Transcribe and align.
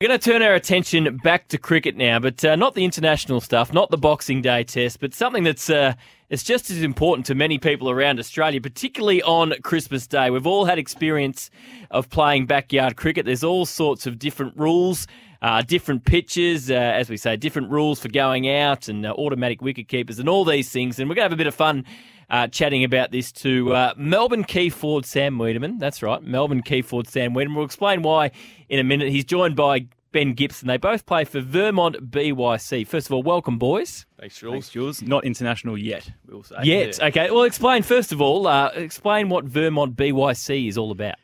We're 0.00 0.08
going 0.08 0.20
to 0.20 0.30
turn 0.30 0.40
our 0.40 0.54
attention 0.54 1.18
back 1.18 1.48
to 1.48 1.58
cricket 1.58 1.94
now, 1.94 2.18
but 2.20 2.42
uh, 2.42 2.56
not 2.56 2.74
the 2.74 2.86
international 2.86 3.38
stuff, 3.42 3.70
not 3.70 3.90
the 3.90 3.98
Boxing 3.98 4.40
Day 4.40 4.64
test, 4.64 4.98
but 4.98 5.12
something 5.12 5.44
that's 5.44 5.68
uh, 5.68 5.92
it's 6.30 6.42
just 6.42 6.70
as 6.70 6.82
important 6.82 7.26
to 7.26 7.34
many 7.34 7.58
people 7.58 7.90
around 7.90 8.18
Australia, 8.18 8.62
particularly 8.62 9.22
on 9.22 9.52
Christmas 9.62 10.06
Day. 10.06 10.30
We've 10.30 10.46
all 10.46 10.64
had 10.64 10.78
experience 10.78 11.50
of 11.90 12.08
playing 12.08 12.46
backyard 12.46 12.96
cricket. 12.96 13.26
There's 13.26 13.44
all 13.44 13.66
sorts 13.66 14.06
of 14.06 14.18
different 14.18 14.56
rules, 14.56 15.06
uh, 15.42 15.60
different 15.60 16.06
pitches, 16.06 16.70
uh, 16.70 16.74
as 16.76 17.10
we 17.10 17.18
say, 17.18 17.36
different 17.36 17.70
rules 17.70 18.00
for 18.00 18.08
going 18.08 18.48
out 18.48 18.88
and 18.88 19.04
uh, 19.04 19.12
automatic 19.12 19.60
wicket 19.60 19.88
keepers 19.88 20.18
and 20.18 20.30
all 20.30 20.46
these 20.46 20.70
things. 20.70 20.98
And 20.98 21.10
we're 21.10 21.14
going 21.14 21.26
to 21.26 21.30
have 21.30 21.34
a 21.34 21.36
bit 21.36 21.46
of 21.46 21.54
fun 21.54 21.84
uh, 22.30 22.46
chatting 22.46 22.84
about 22.84 23.10
this 23.10 23.32
to 23.32 23.74
uh, 23.74 23.94
Melbourne 23.96 24.44
key 24.44 24.70
forward 24.70 25.04
Sam 25.04 25.36
Weideman. 25.36 25.78
That's 25.78 26.02
right, 26.02 26.22
Melbourne 26.22 26.62
key 26.62 26.80
forward 26.80 27.08
Sam 27.08 27.34
Weideman. 27.34 27.56
We'll 27.56 27.64
explain 27.64 28.02
why 28.02 28.30
in 28.70 28.78
a 28.78 28.84
minute. 28.84 29.10
He's 29.10 29.24
joined 29.24 29.56
by 29.56 29.86
Ben 30.12 30.32
Gibson. 30.32 30.68
They 30.68 30.78
both 30.78 31.04
play 31.04 31.24
for 31.24 31.40
Vermont 31.40 32.10
BYC. 32.10 32.86
First 32.86 33.08
of 33.08 33.12
all, 33.12 33.22
welcome, 33.22 33.58
boys. 33.58 34.06
Thanks, 34.18 34.38
Jules. 34.38 34.52
Thanks, 34.52 34.70
Jules. 34.70 35.02
Not 35.02 35.24
international 35.24 35.76
yet, 35.76 36.10
we'll 36.26 36.42
say. 36.42 36.56
Yet, 36.62 36.98
yeah. 36.98 37.06
okay. 37.06 37.30
Well, 37.30 37.42
explain, 37.42 37.82
first 37.82 38.12
of 38.12 38.22
all, 38.22 38.46
uh, 38.46 38.68
explain 38.68 39.28
what 39.28 39.44
Vermont 39.44 39.96
BYC 39.96 40.68
is 40.68 40.78
all 40.78 40.92
about. 40.92 41.16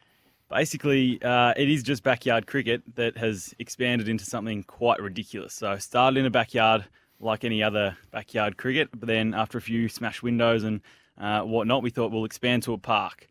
Basically, 0.50 1.20
uh, 1.22 1.54
it 1.56 1.70
is 1.70 1.82
just 1.82 2.02
backyard 2.02 2.46
cricket 2.46 2.82
that 2.94 3.16
has 3.16 3.54
expanded 3.58 4.08
into 4.08 4.24
something 4.24 4.62
quite 4.64 5.00
ridiculous. 5.00 5.54
So, 5.54 5.76
started 5.78 6.20
in 6.20 6.26
a 6.26 6.30
backyard 6.30 6.84
like 7.18 7.44
any 7.44 7.62
other 7.62 7.96
backyard 8.10 8.56
cricket, 8.56 8.90
but 8.92 9.06
then 9.08 9.34
after 9.34 9.56
a 9.56 9.62
few 9.62 9.88
smash 9.88 10.22
windows 10.22 10.62
and 10.62 10.82
uh, 11.18 11.40
whatnot, 11.40 11.82
we 11.82 11.90
thought 11.90 12.12
we'll 12.12 12.24
expand 12.26 12.62
to 12.64 12.74
a 12.74 12.78
park. 12.78 13.26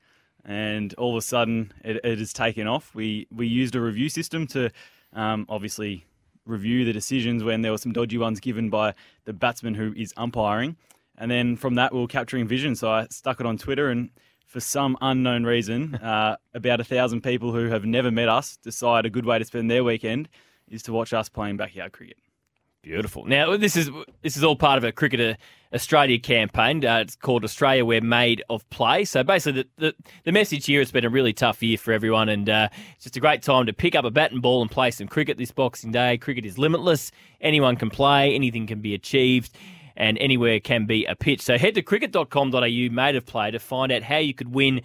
And 0.45 0.93
all 0.95 1.11
of 1.11 1.17
a 1.17 1.21
sudden, 1.21 1.73
it, 1.83 1.99
it 2.03 2.19
has 2.19 2.31
taken 2.31 2.67
off. 2.67 2.93
We 2.93 3.27
we 3.31 3.47
used 3.47 3.75
a 3.75 3.81
review 3.81 4.09
system 4.09 4.45
to 4.47 4.71
um, 5.13 5.45
obviously 5.49 6.05
review 6.45 6.85
the 6.85 6.93
decisions 6.93 7.43
when 7.43 7.61
there 7.63 7.71
were 7.71 7.79
some 7.79 7.91
dodgy 7.91 8.17
ones 8.17 8.39
given 8.39 8.69
by 8.69 8.93
the 9.25 9.33
batsman 9.33 9.73
who 9.73 9.93
is 9.97 10.13
umpiring. 10.17 10.75
And 11.17 11.31
then 11.31 11.55
from 11.55 11.75
that, 11.75 11.93
we 11.93 11.99
were 11.99 12.07
capturing 12.07 12.47
vision. 12.47 12.75
So 12.75 12.91
I 12.91 13.07
stuck 13.09 13.39
it 13.39 13.45
on 13.45 13.57
Twitter, 13.57 13.89
and 13.89 14.11
for 14.45 14.59
some 14.59 14.97
unknown 15.01 15.43
reason, 15.43 15.95
uh, 16.03 16.37
about 16.53 16.79
a 16.79 16.83
thousand 16.83 17.21
people 17.21 17.51
who 17.51 17.69
have 17.69 17.85
never 17.85 18.11
met 18.11 18.29
us 18.29 18.57
decide 18.57 19.05
a 19.05 19.09
good 19.09 19.25
way 19.25 19.39
to 19.39 19.45
spend 19.45 19.71
their 19.71 19.83
weekend 19.83 20.29
is 20.69 20.83
to 20.83 20.93
watch 20.93 21.13
us 21.13 21.29
playing 21.29 21.57
backyard 21.57 21.91
cricket. 21.91 22.17
Beautiful. 22.85 23.25
Now 23.25 23.57
this 23.57 23.75
is 23.75 23.89
this 24.21 24.37
is 24.37 24.43
all 24.43 24.55
part 24.55 24.77
of 24.77 24.83
a 24.83 24.91
Cricket 24.91 25.39
Australia 25.73 26.19
campaign. 26.19 26.85
Uh, 26.85 26.99
it's 26.99 27.15
called 27.15 27.43
Australia 27.43 27.83
We're 27.83 27.99
Made 27.99 28.43
of 28.47 28.69
Play. 28.69 29.05
So 29.05 29.23
basically, 29.23 29.63
the, 29.63 29.87
the, 29.87 29.95
the 30.25 30.31
message 30.31 30.67
here 30.67 30.81
has 30.81 30.91
been 30.91 31.03
a 31.03 31.09
really 31.09 31.33
tough 31.33 31.63
year 31.63 31.79
for 31.79 31.93
everyone, 31.93 32.29
and 32.29 32.47
uh, 32.47 32.69
it's 32.93 33.05
just 33.05 33.17
a 33.17 33.19
great 33.19 33.41
time 33.41 33.65
to 33.65 33.73
pick 33.73 33.95
up 33.95 34.05
a 34.05 34.11
bat 34.11 34.31
and 34.33 34.39
ball 34.39 34.61
and 34.61 34.69
play 34.69 34.91
some 34.91 35.07
cricket 35.07 35.39
this 35.39 35.49
Boxing 35.49 35.91
Day. 35.91 36.19
Cricket 36.19 36.45
is 36.45 36.59
limitless. 36.59 37.11
Anyone 37.41 37.75
can 37.75 37.89
play. 37.89 38.35
Anything 38.35 38.67
can 38.67 38.81
be 38.81 38.93
achieved. 38.93 39.57
And 39.97 40.19
anywhere 40.19 40.59
can 40.59 40.85
be 40.85 41.05
a 41.05 41.15
pitch. 41.15 41.41
So 41.41 41.57
head 41.57 41.73
to 41.73 41.81
cricket.com.au, 41.81 42.89
made 42.91 43.15
of 43.15 43.25
play, 43.25 43.49
to 43.49 43.57
find 43.57 43.91
out 43.91 44.03
how 44.03 44.17
you 44.17 44.35
could 44.35 44.53
win 44.53 44.81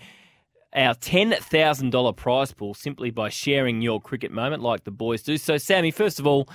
our 0.72 0.94
$10,000 0.94 2.16
prize 2.16 2.52
pool 2.52 2.72
simply 2.72 3.10
by 3.10 3.28
sharing 3.28 3.82
your 3.82 4.00
cricket 4.00 4.32
moment 4.32 4.62
like 4.62 4.84
the 4.84 4.90
boys 4.90 5.22
do. 5.22 5.36
So, 5.36 5.58
Sammy, 5.58 5.90
first 5.90 6.18
of 6.18 6.26
all, 6.26 6.48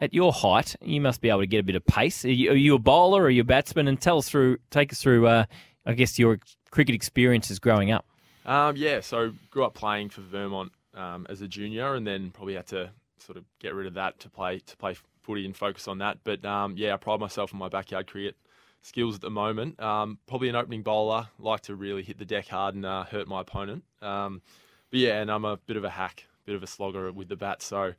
at 0.00 0.12
your 0.12 0.32
height, 0.32 0.76
you 0.82 1.00
must 1.00 1.20
be 1.20 1.28
able 1.28 1.40
to 1.40 1.46
get 1.46 1.60
a 1.60 1.62
bit 1.62 1.76
of 1.76 1.86
pace. 1.86 2.24
Are 2.24 2.30
you, 2.30 2.50
are 2.50 2.56
you 2.56 2.74
a 2.74 2.78
bowler 2.78 3.22
or 3.22 3.26
are 3.26 3.30
you 3.30 3.42
a 3.42 3.44
batsman? 3.44 3.88
And 3.88 4.00
tell 4.00 4.18
us 4.18 4.28
through, 4.28 4.58
take 4.70 4.92
us 4.92 5.00
through, 5.00 5.26
uh, 5.26 5.44
I 5.86 5.94
guess, 5.94 6.18
your 6.18 6.38
cricket 6.70 6.94
experiences 6.94 7.58
growing 7.58 7.90
up. 7.90 8.04
Um, 8.44 8.76
yeah, 8.76 9.00
so 9.00 9.32
grew 9.50 9.64
up 9.64 9.74
playing 9.74 10.10
for 10.10 10.20
Vermont 10.20 10.72
um, 10.94 11.26
as 11.30 11.40
a 11.40 11.48
junior, 11.48 11.94
and 11.94 12.06
then 12.06 12.30
probably 12.30 12.54
had 12.54 12.66
to 12.68 12.90
sort 13.18 13.38
of 13.38 13.44
get 13.58 13.74
rid 13.74 13.86
of 13.86 13.94
that 13.94 14.20
to 14.20 14.28
play 14.28 14.58
to 14.58 14.76
play 14.76 14.96
footy 15.22 15.46
and 15.46 15.56
focus 15.56 15.88
on 15.88 15.98
that. 15.98 16.18
But 16.24 16.44
um, 16.44 16.74
yeah, 16.76 16.92
I 16.92 16.96
pride 16.98 17.20
myself 17.20 17.54
on 17.54 17.58
my 17.58 17.68
backyard 17.68 18.06
cricket 18.06 18.36
skills 18.82 19.14
at 19.14 19.22
the 19.22 19.30
moment. 19.30 19.80
Um, 19.80 20.18
probably 20.26 20.50
an 20.50 20.56
opening 20.56 20.82
bowler, 20.82 21.28
like 21.38 21.62
to 21.62 21.74
really 21.74 22.02
hit 22.02 22.18
the 22.18 22.26
deck 22.26 22.48
hard 22.48 22.74
and 22.74 22.84
uh, 22.84 23.04
hurt 23.04 23.28
my 23.28 23.40
opponent. 23.40 23.84
Um, 24.02 24.42
but 24.90 25.00
yeah, 25.00 25.22
and 25.22 25.30
I'm 25.30 25.46
a 25.46 25.56
bit 25.56 25.78
of 25.78 25.84
a 25.84 25.90
hack, 25.90 26.26
bit 26.44 26.54
of 26.54 26.62
a 26.62 26.66
slogger 26.66 27.10
with 27.12 27.28
the 27.28 27.36
bat, 27.36 27.62
so. 27.62 27.94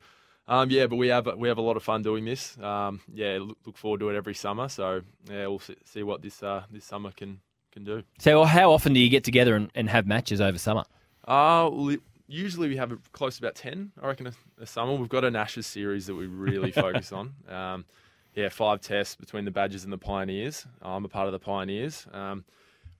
Um, 0.48 0.70
yeah, 0.70 0.86
but 0.86 0.96
we 0.96 1.08
have 1.08 1.26
we 1.36 1.48
have 1.48 1.58
a 1.58 1.62
lot 1.62 1.76
of 1.76 1.82
fun 1.82 2.02
doing 2.02 2.24
this. 2.24 2.56
Um, 2.58 3.00
yeah, 3.12 3.38
look, 3.40 3.58
look, 3.66 3.76
forward 3.76 4.00
to 4.00 4.10
it 4.10 4.16
every 4.16 4.34
summer. 4.34 4.68
So 4.68 5.02
yeah, 5.28 5.46
we'll 5.46 5.58
see, 5.58 5.76
see 5.84 6.02
what 6.02 6.22
this 6.22 6.42
uh, 6.42 6.64
this 6.70 6.84
summer 6.84 7.10
can 7.10 7.40
can 7.72 7.84
do. 7.84 8.02
So, 8.18 8.44
how 8.44 8.72
often 8.72 8.92
do 8.92 9.00
you 9.00 9.08
get 9.08 9.24
together 9.24 9.54
and, 9.56 9.70
and 9.74 9.88
have 9.90 10.06
matches 10.06 10.40
over 10.40 10.58
summer? 10.58 10.84
Uh, 11.26 11.68
well, 11.72 11.96
usually 12.28 12.68
we 12.68 12.76
have 12.76 12.96
close 13.12 13.38
to 13.38 13.44
about 13.44 13.56
ten. 13.56 13.92
I 14.00 14.06
reckon 14.06 14.28
a, 14.28 14.32
a, 14.60 14.66
summer. 14.66 14.94
We've 14.94 15.08
got 15.08 15.24
an 15.24 15.34
Ashes 15.34 15.66
series 15.66 16.06
that 16.06 16.14
we 16.14 16.26
really 16.26 16.70
focus 16.86 17.12
on. 17.12 17.34
Um, 17.48 17.84
yeah, 18.34 18.48
five 18.48 18.80
tests 18.80 19.16
between 19.16 19.44
the 19.44 19.50
Badgers 19.50 19.84
and 19.84 19.92
the 19.92 19.98
Pioneers. 19.98 20.66
I'm 20.82 21.04
a 21.04 21.08
part 21.08 21.26
of 21.26 21.32
the 21.32 21.38
Pioneers. 21.38 22.06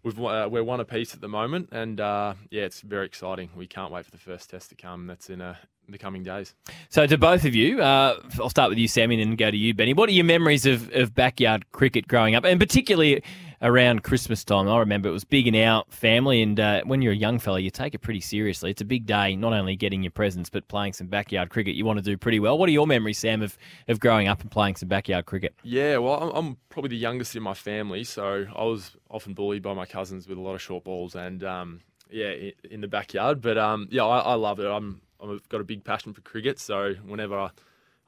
We've 0.07 0.21
uh, 0.21 0.49
we're 0.49 0.63
one 0.63 0.79
apiece 0.79 1.15
at 1.15 1.21
the 1.21 1.27
moment, 1.29 1.71
and 1.73 2.01
uh, 2.01 2.35
yeah, 2.53 2.63
it's 2.63 2.81
very 2.81 3.07
exciting. 3.07 3.51
We 3.57 3.67
can't 3.67 3.91
wait 3.91 4.05
for 4.05 4.13
the 4.13 4.19
first 4.19 4.49
test 4.49 4.69
to 4.69 4.77
come. 4.77 5.09
That's 5.09 5.31
in 5.31 5.41
a 5.41 5.59
the 5.89 5.99
coming 5.99 6.23
days. 6.23 6.55
So, 6.91 7.09
to 7.09 7.19
both 7.19 7.45
of 7.45 7.57
you, 7.57 7.83
uh, 7.83 8.21
I'll 8.39 8.49
start 8.49 8.69
with 8.69 8.79
you, 8.79 8.87
Sammy, 8.87 9.21
and 9.21 9.33
then 9.33 9.37
go 9.37 9.51
to 9.51 9.57
you, 9.57 9.75
Benny. 9.75 9.95
What 9.95 10.09
are 10.09 10.13
your 10.13 10.25
memories 10.25 10.65
of, 10.65 10.95
of 10.95 11.13
backyard 11.13 11.73
cricket 11.73 12.07
growing 12.07 12.37
up, 12.37 12.45
and 12.45 12.61
particularly 12.61 13.21
around 13.63 14.03
Christmas 14.03 14.45
time? 14.45 14.69
I 14.69 14.79
remember 14.79 15.09
it 15.09 15.13
was 15.13 15.25
big 15.25 15.47
in 15.47 15.55
our 15.57 15.85
family, 15.89 16.43
and 16.43 16.59
uh, 16.59 16.83
when 16.85 17.03
you're 17.03 17.13
a 17.13 17.17
young 17.17 17.39
fella, 17.39 17.61
you 17.61 17.71
take 17.71 17.95
it 17.95 18.01
pretty 18.01 18.21
seriously. 18.21 18.71
It's 18.71 18.81
a 18.81 18.87
big 18.87 19.07
day, 19.07 19.37
not 19.37 19.53
only 19.53 19.77
getting 19.77 20.03
your 20.03 20.11
presents, 20.11 20.51
but 20.51 20.69
playing 20.69 20.93
some 20.93 21.07
backyard 21.07 21.51
cricket. 21.51 21.75
You 21.75 21.85
want 21.85 21.99
to 21.99 22.03
do 22.03 22.17
pretty 22.17 22.41
well. 22.41 22.59
What 22.59 22.69
are 22.69 22.73
your 22.73 22.87
memories, 22.87 23.19
Sam, 23.19 23.43
of, 23.43 23.57
of 23.89 24.01
growing 24.01 24.29
up 24.29 24.41
and 24.41 24.51
playing 24.51 24.77
some 24.77 24.89
backyard 24.89 25.27
cricket? 25.27 25.55
Yeah, 25.63 25.99
well, 25.99 26.31
I'm 26.35 26.57
probably 26.69 26.91
the 26.91 26.97
youngest 26.97 27.37
in 27.37 27.43
my 27.43 27.55
family, 27.55 28.05
so 28.05 28.47
I 28.55 28.65
was 28.65 28.97
often 29.11 29.35
bullied 29.35 29.63
by 29.63 29.75
my 29.75 29.87
cousins 29.87 30.29
with 30.29 30.39
a 30.39 30.41
lot 30.41 30.55
of 30.55 30.63
short 30.63 30.85
balls 30.85 31.15
and. 31.15 31.43
Um, 31.45 31.81
yeah, 32.09 32.51
in 32.71 32.81
the 32.81 32.87
backyard, 32.87 33.41
but 33.41 33.59
um, 33.59 33.89
yeah, 33.91 34.05
I, 34.05 34.19
I 34.19 34.35
love 34.35 34.61
it. 34.61 34.67
I'm 34.67 35.01
I've 35.23 35.49
got 35.49 35.61
a 35.61 35.65
big 35.65 35.85
passion 35.85 36.13
for 36.13 36.21
cricket, 36.21 36.59
so 36.59 36.95
whenever 37.05 37.39
I, 37.39 37.51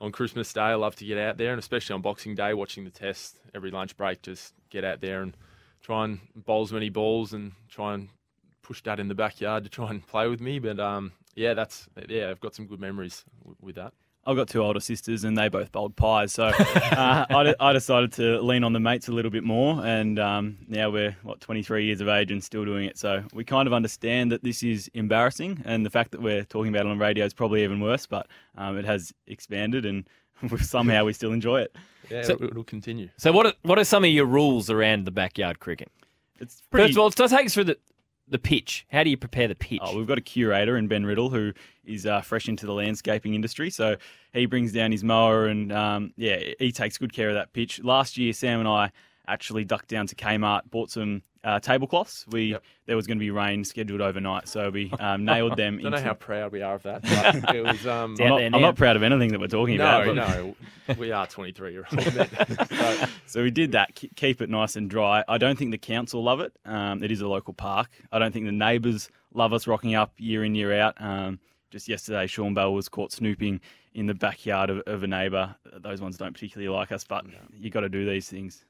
on 0.01 0.13
Christmas 0.13 0.53
Day, 0.53 0.61
I 0.61 0.75
love 0.75 0.95
to 0.97 1.05
get 1.05 1.19
out 1.19 1.37
there, 1.37 1.51
and 1.53 1.59
especially 1.59 1.95
on 1.95 2.03
Boxing 2.03 2.35
Day, 2.35 2.55
watching 2.55 2.85
the 2.85 2.91
test 2.91 3.39
every 3.55 3.71
lunch 3.71 3.97
break, 3.97 4.23
just 4.23 4.55
get 4.71 4.85
out 4.85 5.01
there 5.01 5.23
and 5.23 5.37
try 5.81 6.05
and 6.05 6.21
bowl 6.35 6.63
as 6.63 6.73
many 6.73 6.89
balls 6.89 7.33
and 7.33 7.53
try 7.69 7.95
and 7.95 8.09
push 8.63 8.83
Dad 8.83 9.01
in 9.01 9.09
the 9.09 9.15
backyard 9.15 9.65
to 9.65 9.71
try 9.71 9.91
and 9.91 10.07
play 10.07 10.29
with 10.29 10.41
me. 10.41 10.59
But 10.59 10.79
um, 10.81 11.13
yeah, 11.35 11.55
that's 11.55 11.89
yeah, 12.09 12.31
I've 12.31 12.41
got 12.41 12.55
some 12.55 12.67
good 12.67 12.81
memories 12.81 13.25
w- 13.41 13.57
with 13.61 13.77
that. 13.77 13.93
I've 14.29 14.37
got 14.37 14.49
two 14.49 14.63
older 14.63 14.81
sisters 14.81 15.25
and 15.25 15.39
they 15.39 15.49
both 15.49 15.73
bowled 15.73 15.97
pies. 15.97 16.35
So 16.35 16.45
uh, 16.49 17.25
I, 17.31 17.55
I, 17.59 17.73
decided 17.73 18.13
to 18.15 18.43
lean 18.43 18.63
on 18.63 18.75
the 18.75 18.81
mates 18.81 19.09
a 19.09 19.13
little 19.13 19.31
bit 19.31 19.43
more. 19.43 19.83
And 19.87 20.19
um, 20.19 20.59
now 20.69 20.91
we're, 20.91 21.17
what, 21.23 21.41
23 21.41 21.87
years 21.87 22.03
of 22.03 22.09
age 22.09 22.31
and 22.31 22.45
still 22.45 22.67
doing 22.67 22.85
it. 22.85 22.99
So 22.99 23.25
we 23.33 23.43
kind 23.45 23.67
of 23.67 23.73
understand 23.73 24.31
that 24.33 24.45
this 24.45 24.63
is 24.63 24.91
embarrassing. 24.93 25.63
And 25.65 25.87
the 25.87 25.89
fact 25.89 26.11
that 26.11 26.21
we're 26.21 26.45
talking 26.45 26.75
about 26.75 26.85
it 26.85 26.91
on 26.91 26.99
radio 26.99 27.25
is 27.25 27.33
probably 27.33 27.65
even 27.65 27.81
worse. 27.81 28.05
But 28.05 28.27
um, 28.59 28.77
it 28.77 28.85
has 28.85 29.15
expanded 29.27 29.87
and 29.87 30.07
somehow 30.59 31.05
we 31.05 31.13
still 31.13 31.33
enjoy 31.33 31.63
it. 31.63 31.77
Yeah, 32.11 32.23
so, 32.23 32.39
it'll 32.41 32.65
continue. 32.65 33.11
So 33.17 33.33
what 33.33 33.47
are, 33.47 33.53
what 33.63 33.79
are 33.79 33.85
some 33.85 34.05
of 34.05 34.11
your 34.11 34.25
rules 34.25 34.71
around 34.71 35.05
the 35.05 35.11
backyard 35.11 35.61
cricket? 35.61 35.91
It's 36.41 36.63
pretty... 36.71 36.89
First 36.89 36.97
of 36.97 36.99
all, 36.99 37.13
let's 37.19 37.33
take 37.33 37.47
us 37.47 37.55
through 37.55 37.65
the, 37.65 37.79
the 38.29 38.39
pitch. 38.39 38.87
How 38.91 39.03
do 39.03 39.11
you 39.11 39.17
prepare 39.17 39.49
the 39.49 39.55
pitch? 39.55 39.81
Oh, 39.83 39.97
we've 39.97 40.07
got 40.07 40.19
a 40.19 40.23
curator 40.23 40.77
in 40.77 40.89
Ben 40.89 41.05
Riddle 41.05 41.31
who 41.31 41.53
is 41.85 42.07
uh, 42.07 42.21
fresh 42.21 42.49
into 42.49 42.67
the 42.67 42.73
landscaping 42.73 43.35
industry. 43.35 43.71
So 43.71 43.97
he 44.33 44.47
brings 44.47 44.73
down 44.73 44.93
his 44.93 45.05
mower 45.05 45.47
and 45.47 45.73
um, 45.73 46.13
yeah, 46.17 46.39
he 46.59 46.73
takes 46.73 46.99
good 46.99 47.13
care 47.13 47.29
of 47.29 47.35
that 47.35 47.53
pitch. 47.53 47.83
Last 47.83 48.17
year, 48.17 48.33
Sam 48.33 48.61
and 48.61 48.69
I 48.69 48.91
actually 49.27 49.65
ducked 49.65 49.89
down 49.89 50.07
to 50.07 50.15
Kmart, 50.15 50.63
bought 50.71 50.91
some 50.91 51.23
uh, 51.49 51.59
tablecloths. 51.61 52.27
We 52.29 52.53
Yep. 52.53 52.63
there 52.87 52.97
was 52.97 53.07
going 53.07 53.19
to 53.19 53.21
be 53.21 53.31
rain 53.31 53.65
scheduled 53.65 54.03
overnight, 54.03 54.49
so 54.49 54.69
we 54.69 54.93
um, 55.01 55.25
nailed 55.25 55.57
them. 55.57 55.79
I 55.79 55.83
don't 55.83 55.95
into... 55.95 56.03
know 56.03 56.09
how 56.09 56.15
proud 56.15 56.53
we 56.53 56.61
are 56.61 56.75
of 56.75 56.83
that. 56.83 57.03
But 57.47 57.57
it 57.57 57.65
was, 57.65 57.87
um... 57.87 58.17
I'm, 58.21 58.29
not, 58.29 58.43
I'm 58.43 58.61
not 58.61 58.77
proud 58.77 58.97
of 58.97 59.03
anything 59.03 59.33
that 59.33 59.41
we're 59.41 59.47
talking 59.47 59.77
about. 59.77 60.07
no, 60.07 60.55
but- 60.87 60.89
no, 60.89 60.97
we 60.99 61.11
are 61.11 61.27
23 61.27 61.73
year 61.73 61.87
olds. 61.91 62.05
so, 62.71 63.07
So 63.27 63.43
we 63.43 63.51
did 63.51 63.73
that, 63.73 63.95
keep 63.95 64.43
it 64.43 64.51
nice 64.51 64.77
and 64.77 64.91
dry. 64.91 65.25
I 65.27 65.39
don't 65.39 65.59
think 65.59 65.71
the 65.71 65.79
council 65.79 66.23
love 66.23 66.41
it. 66.41 66.53
Um, 66.67 67.03
it 67.03 67.11
is 67.11 67.23
a 67.23 67.29
local 67.29 67.55
park. 67.55 67.91
I 68.13 68.19
don't 68.19 68.33
think 68.33 68.45
the 68.45 68.53
neighbours 68.53 69.09
love 69.33 69.53
us 69.55 69.67
rocking 69.67 69.95
up 69.95 70.13
year 70.19 70.45
in, 70.45 70.55
year 70.55 70.79
out. 70.79 71.01
Um, 71.01 71.39
just 71.71 71.89
yesterday, 71.89 72.27
Sean 72.27 72.53
Bell 72.53 72.75
was 72.75 72.89
caught 72.89 73.13
snooping 73.13 73.61
in 73.95 74.07
the 74.07 74.15
backyard 74.15 74.69
of, 74.71 74.81
of 74.87 75.03
a 75.03 75.07
neighbour. 75.07 75.55
Those 75.79 76.01
ones 76.01 76.19
don't 76.19 76.33
particularly 76.35 76.75
like 76.75 76.93
us, 76.93 77.05
but 77.05 77.25
you 77.59 77.71
got 77.71 77.81
to 77.81 77.89
do 77.89 78.09
these 78.09 78.29
things. 78.29 78.65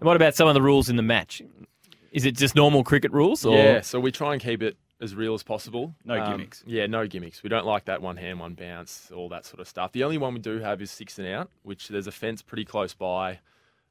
And 0.00 0.06
what 0.06 0.16
about 0.16 0.34
some 0.34 0.48
of 0.48 0.54
the 0.54 0.62
rules 0.62 0.88
in 0.88 0.96
the 0.96 1.02
match? 1.02 1.42
Is 2.12 2.24
it 2.24 2.36
just 2.36 2.54
normal 2.54 2.84
cricket 2.84 3.12
rules? 3.12 3.44
Or? 3.44 3.56
yeah, 3.56 3.80
so 3.80 4.00
we 4.00 4.10
try 4.12 4.32
and 4.32 4.42
keep 4.42 4.62
it 4.62 4.76
as 5.00 5.14
real 5.14 5.34
as 5.34 5.42
possible. 5.42 5.94
No 6.04 6.20
Um, 6.20 6.32
gimmicks. 6.32 6.64
Yeah, 6.66 6.86
no 6.86 7.06
gimmicks. 7.06 7.42
We 7.42 7.48
don't 7.48 7.66
like 7.66 7.84
that 7.84 8.02
one 8.02 8.16
hand, 8.16 8.40
one 8.40 8.54
bounce, 8.54 9.10
all 9.14 9.28
that 9.28 9.44
sort 9.44 9.60
of 9.60 9.68
stuff. 9.68 9.92
The 9.92 10.02
only 10.04 10.18
one 10.18 10.34
we 10.34 10.40
do 10.40 10.58
have 10.58 10.82
is 10.82 10.90
six 10.90 11.18
and 11.18 11.28
out, 11.28 11.50
which 11.62 11.88
there's 11.88 12.06
a 12.06 12.12
fence 12.12 12.42
pretty 12.42 12.64
close 12.64 12.94
by, 12.94 13.38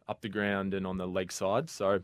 up 0.09 0.21
the 0.21 0.29
ground 0.29 0.73
and 0.73 0.85
on 0.85 0.97
the 0.97 1.07
leg 1.07 1.31
side. 1.31 1.69
So, 1.69 2.01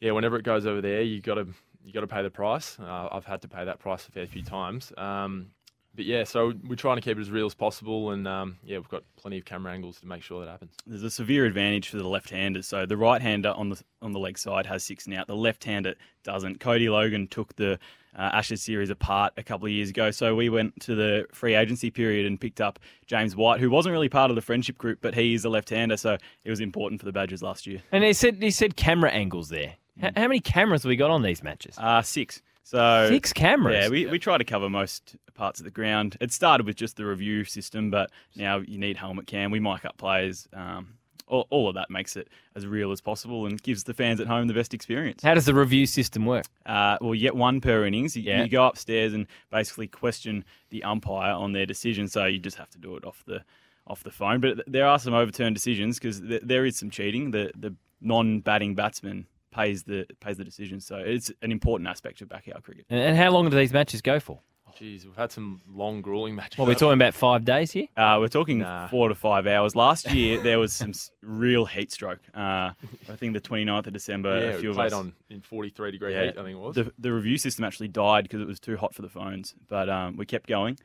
yeah, 0.00 0.12
whenever 0.12 0.36
it 0.36 0.44
goes 0.44 0.64
over 0.66 0.80
there, 0.80 1.02
you 1.02 1.20
got 1.20 1.34
to 1.34 1.48
you 1.84 1.92
got 1.92 2.00
to 2.00 2.06
pay 2.06 2.22
the 2.22 2.30
price. 2.30 2.78
Uh, 2.78 3.08
I've 3.10 3.24
had 3.24 3.40
to 3.42 3.48
pay 3.48 3.64
that 3.64 3.78
price 3.78 4.06
a 4.06 4.10
fair 4.10 4.26
few 4.26 4.42
times. 4.42 4.92
Um, 4.98 5.46
but 5.94 6.04
yeah, 6.04 6.24
so 6.24 6.52
we're 6.68 6.76
trying 6.76 6.96
to 6.96 7.02
keep 7.02 7.16
it 7.16 7.20
as 7.20 7.30
real 7.30 7.46
as 7.46 7.54
possible, 7.54 8.10
and 8.10 8.28
um, 8.28 8.58
yeah, 8.64 8.78
we've 8.78 8.88
got 8.88 9.02
plenty 9.16 9.38
of 9.38 9.44
camera 9.44 9.72
angles 9.72 9.98
to 10.00 10.06
make 10.06 10.22
sure 10.22 10.44
that 10.44 10.50
happens. 10.50 10.72
There's 10.86 11.02
a 11.02 11.10
severe 11.10 11.44
advantage 11.44 11.88
for 11.88 11.96
the 11.96 12.08
left-hander. 12.08 12.62
So 12.62 12.86
the 12.86 12.96
right-hander 12.96 13.50
on 13.50 13.70
the 13.70 13.82
on 14.00 14.12
the 14.12 14.20
leg 14.20 14.38
side 14.38 14.66
has 14.66 14.84
six 14.84 15.08
now. 15.08 15.24
The 15.26 15.34
left-hander 15.34 15.94
doesn't. 16.22 16.60
Cody 16.60 16.88
Logan 16.88 17.26
took 17.26 17.56
the 17.56 17.78
uh, 18.16 18.30
Ashes 18.32 18.62
series 18.62 18.90
apart 18.90 19.32
a 19.36 19.42
couple 19.42 19.66
of 19.66 19.72
years 19.72 19.90
ago. 19.90 20.10
So 20.10 20.34
we 20.34 20.48
went 20.48 20.80
to 20.82 20.94
the 20.94 21.26
free 21.32 21.54
agency 21.54 21.90
period 21.90 22.26
and 22.26 22.40
picked 22.40 22.60
up 22.60 22.78
James 23.06 23.36
White, 23.36 23.60
who 23.60 23.70
wasn't 23.70 23.92
really 23.92 24.08
part 24.08 24.30
of 24.30 24.34
the 24.34 24.42
friendship 24.42 24.78
group, 24.78 24.98
but 25.00 25.14
he 25.14 25.34
is 25.34 25.44
a 25.44 25.48
left-hander, 25.48 25.96
so 25.96 26.16
it 26.44 26.50
was 26.50 26.60
important 26.60 27.00
for 27.00 27.06
the 27.06 27.12
Badgers 27.12 27.42
last 27.42 27.66
year. 27.66 27.82
And 27.92 28.04
he 28.04 28.12
said 28.12 28.42
he 28.42 28.50
said 28.50 28.76
camera 28.76 29.10
angles 29.10 29.48
there. 29.48 29.74
H- 30.02 30.12
how 30.16 30.28
many 30.28 30.40
cameras 30.40 30.82
have 30.84 30.88
we 30.88 30.96
got 30.96 31.10
on 31.10 31.22
these 31.22 31.42
matches? 31.42 31.76
Uh, 31.78 32.02
six. 32.02 32.42
So 32.68 33.06
Six 33.08 33.32
cameras. 33.32 33.84
Yeah, 33.84 33.88
we, 33.88 34.04
we 34.06 34.18
try 34.18 34.36
to 34.36 34.44
cover 34.44 34.68
most 34.68 35.16
parts 35.32 35.58
of 35.58 35.64
the 35.64 35.70
ground. 35.70 36.18
It 36.20 36.32
started 36.32 36.66
with 36.66 36.76
just 36.76 36.98
the 36.98 37.06
review 37.06 37.44
system, 37.44 37.90
but 37.90 38.10
now 38.36 38.58
you 38.58 38.76
need 38.76 38.98
helmet 38.98 39.26
cam. 39.26 39.50
We 39.50 39.58
mic 39.58 39.86
up 39.86 39.96
players. 39.96 40.46
Um, 40.52 40.98
all, 41.26 41.46
all 41.48 41.68
of 41.70 41.76
that 41.76 41.88
makes 41.88 42.14
it 42.14 42.28
as 42.54 42.66
real 42.66 42.92
as 42.92 43.00
possible 43.00 43.46
and 43.46 43.62
gives 43.62 43.84
the 43.84 43.94
fans 43.94 44.20
at 44.20 44.26
home 44.26 44.48
the 44.48 44.52
best 44.54 44.74
experience. 44.74 45.22
How 45.22 45.32
does 45.32 45.46
the 45.46 45.54
review 45.54 45.86
system 45.86 46.26
work? 46.26 46.44
Uh, 46.66 46.98
well, 47.00 47.14
you 47.14 47.22
get 47.22 47.34
one 47.36 47.62
per 47.62 47.86
innings. 47.86 48.14
You, 48.14 48.24
Yeah. 48.24 48.42
you 48.42 48.50
go 48.50 48.66
upstairs 48.66 49.14
and 49.14 49.26
basically 49.50 49.86
question 49.86 50.44
the 50.68 50.84
umpire 50.84 51.32
on 51.32 51.52
their 51.52 51.64
decision. 51.64 52.06
So 52.06 52.26
you 52.26 52.38
just 52.38 52.58
have 52.58 52.68
to 52.70 52.78
do 52.78 52.96
it 52.96 53.04
off 53.06 53.22
the 53.26 53.44
off 53.86 54.04
the 54.04 54.10
phone. 54.10 54.40
But 54.42 54.54
th- 54.56 54.66
there 54.66 54.86
are 54.86 54.98
some 54.98 55.14
overturned 55.14 55.54
decisions 55.56 55.98
because 55.98 56.20
th- 56.20 56.42
there 56.44 56.66
is 56.66 56.76
some 56.76 56.90
cheating. 56.90 57.30
The 57.30 57.50
the 57.56 57.74
non-batting 58.02 58.74
batsman 58.74 59.26
pays 59.50 59.82
the 59.84 60.06
pays 60.20 60.36
the 60.36 60.44
decision. 60.44 60.80
So 60.80 60.96
it's 60.96 61.30
an 61.42 61.50
important 61.52 61.88
aspect 61.88 62.20
of 62.20 62.28
backyard 62.28 62.62
cricket. 62.62 62.86
And, 62.90 63.00
and 63.00 63.16
how 63.16 63.30
long 63.30 63.48
do 63.50 63.56
these 63.56 63.72
matches 63.72 64.02
go 64.02 64.20
for? 64.20 64.40
Jeez, 64.78 65.04
we've 65.04 65.16
had 65.16 65.32
some 65.32 65.60
long, 65.68 66.02
grueling 66.02 66.36
matches. 66.36 66.56
Well, 66.56 66.68
we're 66.68 66.74
talking 66.74 66.92
about 66.92 67.12
five 67.12 67.44
days 67.44 67.72
here. 67.72 67.88
Uh, 67.96 68.18
we're 68.20 68.28
talking 68.28 68.58
Nah. 68.58 68.86
four 68.86 69.08
to 69.08 69.14
five 69.16 69.48
hours. 69.48 69.74
Last 69.74 70.08
year 70.12 70.40
there 70.40 70.60
was 70.60 70.72
some 70.72 70.92
real 71.20 71.64
heat 71.66 71.90
stroke. 71.90 72.20
Uh, 72.32 72.70
I 73.08 73.16
think 73.16 73.32
the 73.32 73.40
29th 73.40 73.88
of 73.88 73.92
December. 73.92 74.38
yeah, 74.38 74.46
a 74.50 74.52
few 74.58 74.68
we 74.68 74.70
of 74.70 74.76
played 74.76 74.86
us, 74.88 74.92
on 74.92 75.14
in 75.30 75.40
43 75.40 75.90
degree 75.90 76.12
Yeah. 76.12 76.26
heat. 76.26 76.38
I 76.38 76.44
think 76.44 76.50
it 76.56 76.60
was. 76.60 76.76
the 76.76 76.92
the 76.98 77.12
review 77.12 77.38
system 77.38 77.64
actually 77.64 77.88
died 77.88 78.22
because 78.24 78.40
it 78.40 78.46
was 78.46 78.60
too 78.60 78.76
hot 78.76 78.94
for 78.94 79.02
the 79.02 79.08
phones. 79.08 79.54
But 79.66 79.88
um, 79.88 80.16
we 80.16 80.26
kept 80.26 80.46
going, 80.48 80.78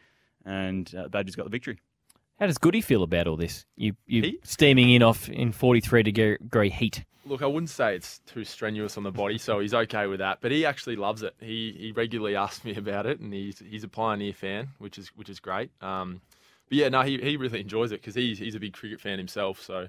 and 0.43 0.91
uh, 0.97 1.09
Badgers 1.09 1.35
got 1.35 1.43
the 1.43 1.51
victory. 1.51 1.77
How 2.39 2.47
does 2.47 2.57
Goody 2.57 2.81
feel 2.81 3.03
about 3.03 3.27
all 3.27 3.37
this? 3.37 3.65
You 3.75 3.93
you 4.07 4.39
steaming 4.43 4.89
in 4.89 5.03
off 5.03 5.29
in 5.29 5.51
forty 5.51 5.79
three 5.79 6.03
degree 6.03 6.69
heat. 6.69 7.03
Look, 7.25 7.41
I 7.41 7.45
wouldn't 7.45 7.69
say 7.69 7.95
it's 7.95 8.19
too 8.25 8.43
strenuous 8.43 8.97
on 8.97 9.03
the 9.03 9.11
body, 9.11 9.37
so 9.37 9.59
he's 9.59 9.73
okay 9.73 10.07
with 10.07 10.19
that. 10.19 10.39
But 10.41 10.51
he 10.51 10.65
actually 10.65 10.97
loves 10.97 11.23
it. 11.23 11.35
He 11.39 11.73
he 11.77 11.91
regularly 11.93 12.35
asks 12.45 12.65
me 12.65 12.75
about 12.75 13.05
it, 13.05 13.19
and 13.19 13.33
he's 13.33 13.59
he's 13.59 13.83
a 13.83 13.87
pioneer 13.87 14.33
fan, 14.33 14.69
which 14.79 14.97
is 14.97 15.09
which 15.15 15.29
is 15.29 15.39
great. 15.39 15.69
Um, 15.81 16.21
but 16.69 16.77
yeah, 16.77 16.89
no, 16.89 17.01
he, 17.01 17.17
he 17.19 17.37
really 17.37 17.61
enjoys 17.61 17.91
it 17.91 18.01
because 18.01 18.15
he's 18.15 18.39
he's 18.39 18.55
a 18.55 18.59
big 18.59 18.73
cricket 18.73 18.99
fan 18.99 19.19
himself. 19.19 19.61
So 19.61 19.87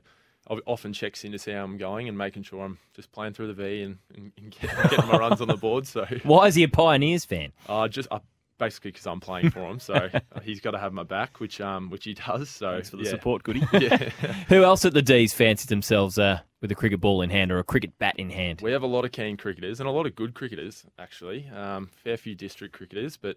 I 0.49 0.59
often 0.67 0.93
checks 0.93 1.25
in 1.25 1.33
to 1.33 1.39
see 1.39 1.53
how 1.53 1.65
I'm 1.65 1.79
going 1.79 2.09
and 2.09 2.17
making 2.19 2.43
sure 2.43 2.63
I'm 2.65 2.79
just 2.95 3.11
playing 3.11 3.33
through 3.33 3.47
the 3.49 3.55
V 3.55 3.83
and, 3.83 3.99
and, 4.15 4.33
and 4.37 4.51
get- 4.51 4.71
getting 4.91 5.07
my 5.09 5.17
runs 5.19 5.41
on 5.41 5.49
the 5.49 5.57
board. 5.57 5.87
So 5.87 6.07
Why 6.23 6.47
is 6.49 6.55
he 6.55 6.63
a 6.65 6.69
Pioneers 6.69 7.25
fan? 7.25 7.53
uh, 7.69 7.89
just 7.89 8.07
uh, 8.11 8.19
basically 8.59 8.93
because 8.93 9.07
I'm 9.07 9.21
playing 9.21 9.51
for 9.51 9.61
him, 9.61 9.79
so 9.79 10.09
he's 10.43 10.61
got 10.61 10.73
to 10.73 10.79
have 10.79 10.93
my 10.93 11.03
back, 11.03 11.41
which 11.41 11.61
um 11.61 11.91
which 11.91 12.05
he 12.05 12.15
does. 12.15 12.51
So 12.51 12.73
Thanks 12.73 12.91
for 12.91 12.97
the 12.97 13.05
yeah. 13.05 13.11
support, 13.11 13.43
Goody. 13.43 13.63
Yeah. 13.73 13.97
Who 14.49 14.63
else 14.65 14.85
at 14.85 14.95
the 14.95 15.03
D's 15.03 15.35
fancies 15.35 15.67
themselves 15.67 16.19
uh, 16.19 16.41
with 16.61 16.71
a 16.71 16.75
cricket 16.75 17.01
ball 17.01 17.23
in 17.23 17.31
hand 17.31 17.51
or 17.51 17.59
a 17.59 17.65
cricket 17.65 17.99
bat 17.99 18.15
in 18.19 18.31
hand? 18.31 18.61
We 18.63 18.73
have 18.73 18.83
a 18.83 18.87
lot 18.87 19.05
of 19.05 19.13
keen 19.13 19.37
cricketers 19.37 19.81
and 19.81 19.89
a 19.89 19.93
lot 19.93 20.07
of 20.07 20.15
good 20.15 20.35
cricketers, 20.35 20.85
actually. 20.99 21.49
Um, 21.49 21.91
fair 21.95 22.17
few 22.17 22.35
district 22.35 22.75
cricketers, 22.75 23.17
but 23.17 23.37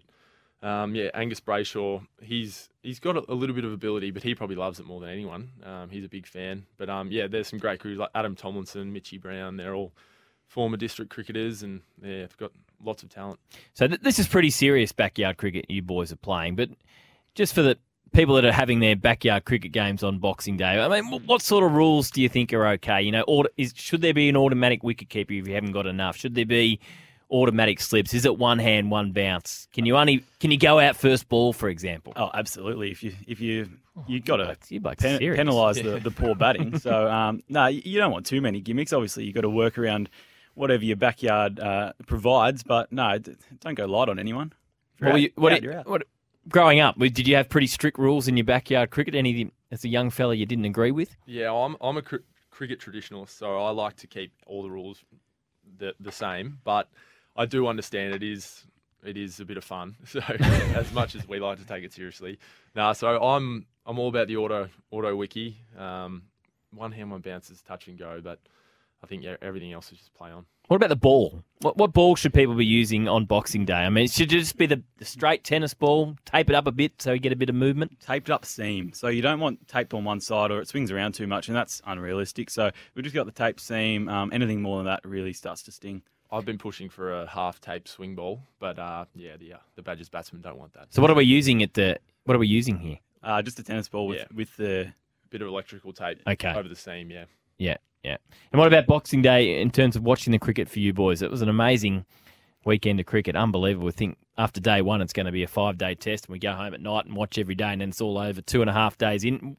um, 0.62 0.94
yeah, 0.94 1.10
Angus 1.14 1.40
Brayshaw, 1.40 2.04
he's 2.20 2.68
he's 2.82 2.98
got 2.98 3.16
a, 3.16 3.32
a 3.32 3.34
little 3.34 3.54
bit 3.54 3.64
of 3.64 3.72
ability, 3.72 4.10
but 4.10 4.22
he 4.22 4.34
probably 4.34 4.56
loves 4.56 4.80
it 4.80 4.86
more 4.86 5.00
than 5.00 5.10
anyone. 5.10 5.50
Um, 5.64 5.90
he's 5.90 6.04
a 6.04 6.08
big 6.08 6.26
fan. 6.26 6.66
But 6.76 6.90
um, 6.90 7.10
yeah, 7.10 7.26
there's 7.28 7.48
some 7.48 7.58
great 7.58 7.80
cricketers 7.80 7.98
like 7.98 8.10
Adam 8.14 8.34
Tomlinson, 8.34 8.92
Mitchy 8.92 9.18
Brown. 9.18 9.56
They're 9.56 9.74
all 9.74 9.92
former 10.46 10.76
district 10.76 11.10
cricketers, 11.12 11.62
and 11.62 11.82
yeah, 12.02 12.20
they've 12.20 12.36
got 12.36 12.52
lots 12.82 13.02
of 13.02 13.08
talent. 13.08 13.40
So 13.74 13.88
th- 13.88 14.00
this 14.00 14.18
is 14.18 14.28
pretty 14.28 14.50
serious 14.50 14.92
backyard 14.92 15.36
cricket 15.36 15.66
you 15.68 15.82
boys 15.82 16.12
are 16.12 16.16
playing, 16.16 16.56
but 16.56 16.70
just 17.34 17.54
for 17.54 17.62
the 17.62 17.78
people 18.12 18.34
that 18.36 18.44
are 18.44 18.52
having 18.52 18.80
their 18.80 18.96
backyard 18.96 19.44
cricket 19.44 19.72
games 19.72 20.02
on 20.02 20.18
Boxing 20.18 20.56
Day, 20.56 20.80
I 20.80 20.88
mean, 21.00 21.22
what 21.26 21.42
sort 21.42 21.64
of 21.64 21.72
rules 21.72 22.10
do 22.10 22.22
you 22.22 22.28
think 22.28 22.52
are 22.52 22.66
okay? 22.68 23.02
You 23.02 23.12
know, 23.12 23.24
auto- 23.26 23.50
is, 23.56 23.72
should 23.76 24.00
there 24.00 24.14
be 24.14 24.28
an 24.28 24.36
automatic 24.36 24.82
wicket 24.82 25.08
keeper 25.08 25.34
if 25.34 25.46
you 25.46 25.54
haven't 25.54 25.72
got 25.72 25.86
enough? 25.86 26.16
Should 26.16 26.34
there 26.34 26.46
be 26.46 26.80
automatic 27.30 27.80
slips? 27.80 28.14
Is 28.14 28.24
it 28.24 28.38
one 28.38 28.58
hand, 28.58 28.90
one 28.90 29.12
bounce? 29.12 29.68
Can 29.72 29.84
you 29.86 29.96
only 29.96 30.24
can 30.40 30.50
you 30.50 30.58
go 30.58 30.78
out 30.78 30.96
first 30.96 31.28
ball, 31.28 31.52
for 31.52 31.68
example? 31.68 32.12
oh, 32.16 32.30
absolutely. 32.32 32.90
If 32.90 33.02
you 33.02 33.12
if 33.26 33.40
you 33.40 33.68
you 34.06 34.20
got 34.20 34.36
to 34.36 34.56
pen- 35.02 35.20
penalise 35.20 35.82
the, 35.82 35.98
the 36.02 36.10
poor 36.10 36.34
batting. 36.34 36.78
So 36.78 37.10
um, 37.10 37.42
no, 37.48 37.66
you 37.66 37.82
you 37.84 37.98
don't 37.98 38.12
want 38.12 38.26
too 38.26 38.40
many 38.40 38.60
gimmicks. 38.60 38.92
Obviously, 38.92 39.24
you 39.24 39.30
have 39.30 39.36
got 39.36 39.40
to 39.42 39.50
work 39.50 39.78
around 39.78 40.08
whatever 40.58 40.84
your 40.84 40.96
backyard 40.96 41.58
uh, 41.60 41.92
provides. 42.06 42.62
But 42.62 42.92
no, 42.92 43.18
d- 43.18 43.36
don't 43.60 43.74
go 43.74 43.86
light 43.86 44.08
on 44.08 44.18
anyone. 44.18 44.52
If 45.00 45.02
What, 45.02 45.06
were 45.06 45.12
out- 45.12 45.20
you, 45.20 45.30
what, 45.36 45.52
out, 45.52 45.62
you- 45.62 45.72
what- 45.86 46.02
growing 46.48 46.80
up, 46.80 46.98
did 46.98 47.26
you 47.28 47.36
have 47.36 47.48
pretty 47.48 47.66
strict 47.66 47.98
rules 47.98 48.28
in 48.28 48.36
your 48.36 48.44
backyard 48.44 48.90
cricket? 48.90 49.14
Anything 49.14 49.52
as 49.70 49.84
a 49.84 49.88
young 49.88 50.10
fella 50.10 50.34
you 50.34 50.46
didn't 50.46 50.64
agree 50.64 50.90
with? 50.90 51.16
Yeah, 51.26 51.52
I'm 51.52 51.76
I'm 51.80 51.96
a 51.96 52.02
cr- 52.02 52.24
cricket 52.50 52.80
traditionalist, 52.80 53.30
so 53.30 53.58
I 53.62 53.70
like 53.70 53.96
to 53.96 54.06
keep 54.06 54.32
all 54.46 54.62
the 54.62 54.70
rules 54.70 55.02
the 55.78 55.94
the 56.00 56.12
same. 56.12 56.58
But 56.64 56.88
I 57.36 57.46
do 57.46 57.66
understand 57.68 58.14
it 58.14 58.22
is 58.22 58.64
it 59.04 59.16
is 59.16 59.38
a 59.40 59.44
bit 59.44 59.56
of 59.56 59.64
fun. 59.64 59.96
So 60.06 60.20
as 60.74 60.92
much 60.92 61.14
as 61.14 61.26
we 61.28 61.38
like 61.38 61.58
to 61.58 61.64
take 61.66 61.84
it 61.84 61.92
seriously, 61.92 62.38
nah. 62.74 62.92
So 62.94 63.22
I'm 63.22 63.66
I'm 63.86 63.98
all 63.98 64.08
about 64.08 64.26
the 64.28 64.36
auto 64.36 64.68
auto 64.90 65.14
wiki. 65.14 65.58
Um, 65.78 66.22
one 66.74 66.92
hand, 66.92 67.10
one 67.10 67.20
bounces, 67.20 67.62
touch 67.62 67.88
and 67.88 67.96
go, 67.98 68.20
but 68.22 68.40
I 69.02 69.06
think 69.06 69.22
yeah, 69.22 69.36
everything 69.42 69.72
else 69.72 69.92
is 69.92 69.98
just 69.98 70.14
play 70.14 70.30
on. 70.30 70.44
What 70.66 70.76
about 70.76 70.88
the 70.90 70.96
ball? 70.96 71.42
What 71.60 71.76
what 71.78 71.92
ball 71.94 72.14
should 72.16 72.34
people 72.34 72.54
be 72.54 72.66
using 72.66 73.08
on 73.08 73.24
Boxing 73.24 73.64
Day? 73.64 73.72
I 73.74 73.88
mean, 73.88 74.06
should 74.08 74.30
it 74.32 74.36
just 74.40 74.58
be 74.58 74.66
the, 74.66 74.82
the 74.98 75.04
straight 75.04 75.44
tennis 75.44 75.72
ball, 75.72 76.16
tape 76.26 76.50
it 76.50 76.54
up 76.56 76.66
a 76.66 76.72
bit 76.72 77.00
so 77.00 77.12
you 77.12 77.18
get 77.20 77.32
a 77.32 77.36
bit 77.36 77.48
of 77.48 77.54
movement? 77.54 78.00
taped 78.00 78.28
up 78.28 78.44
seam. 78.44 78.92
So 78.92 79.08
you 79.08 79.22
don't 79.22 79.40
want 79.40 79.66
taped 79.68 79.94
on 79.94 80.04
one 80.04 80.20
side 80.20 80.50
or 80.50 80.60
it 80.60 80.68
swings 80.68 80.90
around 80.90 81.12
too 81.14 81.26
much, 81.26 81.48
and 81.48 81.56
that's 81.56 81.80
unrealistic. 81.86 82.50
So 82.50 82.70
we've 82.94 83.02
just 83.04 83.14
got 83.14 83.24
the 83.26 83.32
tape 83.32 83.58
seam. 83.60 84.08
Um, 84.08 84.30
anything 84.32 84.60
more 84.60 84.76
than 84.78 84.86
that 84.86 85.00
really 85.04 85.32
starts 85.32 85.62
to 85.64 85.72
sting. 85.72 86.02
I've 86.30 86.44
been 86.44 86.58
pushing 86.58 86.90
for 86.90 87.22
a 87.22 87.26
half 87.26 87.58
tape 87.62 87.88
swing 87.88 88.14
ball, 88.14 88.42
but 88.58 88.78
uh, 88.78 89.06
yeah, 89.14 89.38
the 89.38 89.54
uh, 89.54 89.58
the 89.76 89.82
Badgers 89.82 90.10
batsmen 90.10 90.42
don't 90.42 90.58
want 90.58 90.74
that. 90.74 90.88
So 90.92 91.00
what 91.00 91.10
are 91.10 91.14
we 91.14 91.24
using 91.24 91.62
at 91.62 91.72
the? 91.72 91.98
What 92.24 92.34
are 92.34 92.38
we 92.38 92.48
using 92.48 92.78
here? 92.78 92.98
Uh, 93.22 93.40
just 93.40 93.58
a 93.58 93.62
tennis 93.62 93.88
ball 93.88 94.06
with, 94.08 94.18
Yeah. 94.18 94.24
with 94.34 94.54
the 94.58 94.92
bit 95.30 95.40
of 95.40 95.48
electrical 95.48 95.92
tape 95.94 96.20
Okay. 96.26 96.52
over 96.52 96.68
the 96.68 96.76
seam, 96.76 97.10
yeah. 97.10 97.24
Yeah, 97.56 97.76
yeah. 98.02 98.16
And 98.52 98.58
what 98.58 98.68
about 98.68 98.86
Boxing 98.86 99.22
Day 99.22 99.60
in 99.60 99.70
terms 99.70 99.96
of 99.96 100.02
watching 100.02 100.32
the 100.32 100.38
cricket 100.38 100.68
for 100.68 100.78
you 100.78 100.92
boys? 100.92 101.22
It 101.22 101.30
was 101.30 101.42
an 101.42 101.48
amazing 101.48 102.04
weekend 102.64 103.00
of 103.00 103.06
cricket, 103.06 103.36
unbelievable. 103.36 103.88
I 103.88 103.92
think 103.92 104.18
after 104.36 104.60
day 104.60 104.82
one, 104.82 105.00
it's 105.00 105.12
going 105.12 105.26
to 105.26 105.32
be 105.32 105.42
a 105.42 105.48
five 105.48 105.78
day 105.78 105.94
test, 105.94 106.26
and 106.26 106.32
we 106.32 106.38
go 106.38 106.52
home 106.52 106.74
at 106.74 106.80
night 106.80 107.06
and 107.06 107.16
watch 107.16 107.38
every 107.38 107.54
day, 107.54 107.72
and 107.72 107.80
then 107.80 107.88
it's 107.90 108.00
all 108.00 108.18
over. 108.18 108.40
Two 108.40 108.60
and 108.60 108.70
a 108.70 108.72
half 108.72 108.96
days 108.98 109.24
in. 109.24 109.56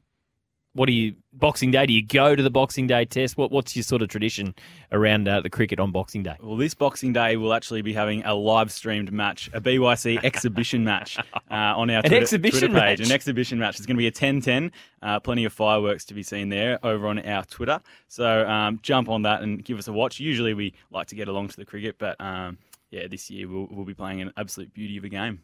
What 0.72 0.86
do 0.86 0.92
you 0.92 1.14
Boxing 1.32 1.70
Day? 1.70 1.86
Do 1.86 1.92
you 1.92 2.04
go 2.04 2.36
to 2.36 2.42
the 2.42 2.50
Boxing 2.50 2.86
Day 2.86 3.04
test? 3.04 3.36
What 3.36 3.50
what's 3.50 3.74
your 3.74 3.82
sort 3.82 4.02
of 4.02 4.08
tradition 4.08 4.54
around 4.92 5.26
uh, 5.28 5.40
the 5.40 5.50
cricket 5.50 5.80
on 5.80 5.90
Boxing 5.90 6.22
Day? 6.22 6.36
Well, 6.40 6.56
this 6.56 6.74
Boxing 6.74 7.12
Day 7.12 7.36
we'll 7.36 7.54
actually 7.54 7.82
be 7.82 7.92
having 7.92 8.24
a 8.24 8.34
live 8.34 8.70
streamed 8.70 9.12
match, 9.12 9.50
a 9.52 9.60
BYC 9.60 10.22
exhibition 10.24 10.84
match 10.84 11.18
uh, 11.18 11.22
on 11.50 11.90
our 11.90 11.98
An 11.98 12.02
Twitter, 12.02 12.16
exhibition 12.22 12.70
Twitter 12.70 12.74
page. 12.74 12.98
match? 13.00 13.08
An 13.08 13.12
exhibition 13.12 13.58
match. 13.58 13.78
It's 13.78 13.86
going 13.86 13.96
to 13.96 13.98
be 13.98 14.06
a 14.06 14.12
10-10. 14.12 14.70
Uh, 15.02 15.18
plenty 15.18 15.44
of 15.44 15.52
fireworks 15.52 16.04
to 16.06 16.14
be 16.14 16.22
seen 16.22 16.48
there 16.50 16.78
over 16.84 17.08
on 17.08 17.18
our 17.20 17.44
Twitter. 17.44 17.80
So 18.08 18.46
um, 18.48 18.78
jump 18.82 19.08
on 19.08 19.22
that 19.22 19.42
and 19.42 19.64
give 19.64 19.78
us 19.78 19.88
a 19.88 19.92
watch. 19.92 20.20
Usually 20.20 20.54
we 20.54 20.74
like 20.90 21.08
to 21.08 21.14
get 21.14 21.26
along 21.28 21.48
to 21.48 21.56
the 21.56 21.64
cricket, 21.64 21.96
but 21.98 22.20
um, 22.20 22.58
yeah, 22.90 23.08
this 23.08 23.30
year 23.30 23.48
we'll, 23.48 23.66
we'll 23.70 23.84
be 23.84 23.94
playing 23.94 24.20
an 24.20 24.32
absolute 24.36 24.72
beauty 24.72 24.96
of 24.98 25.04
a 25.04 25.08
game. 25.08 25.42